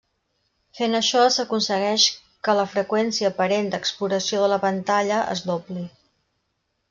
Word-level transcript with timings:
Fent 0.77 0.99
això 0.99 1.19
s'aconsegueix 1.33 2.05
que 2.47 2.55
la 2.59 2.63
freqüència 2.71 3.31
aparent 3.33 3.69
d'exploració 3.75 4.41
de 4.45 4.49
la 4.55 4.59
pantalla 4.63 5.23
es 5.37 5.45
dobli. 5.53 5.85